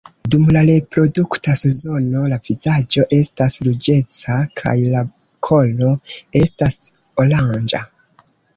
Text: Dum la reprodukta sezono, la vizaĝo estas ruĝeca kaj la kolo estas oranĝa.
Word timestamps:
Dum 0.33 0.45
la 0.53 0.61
reprodukta 0.67 1.53
sezono, 1.59 2.23
la 2.31 2.39
vizaĝo 2.47 3.05
estas 3.19 3.59
ruĝeca 3.69 4.39
kaj 4.63 4.75
la 4.97 5.05
kolo 5.51 5.93
estas 6.45 6.83
oranĝa. 7.25 7.87